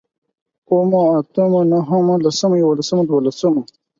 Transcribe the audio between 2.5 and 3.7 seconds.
يوولسمو، دوولسمو